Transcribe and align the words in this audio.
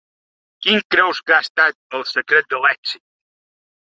Quin 0.67 0.79
creus 0.95 1.19
que 1.27 1.35
ha 1.35 1.41
estat 1.43 1.99
el 1.99 2.05
secret 2.13 2.49
de 2.53 2.61
l’èxit? 2.65 3.03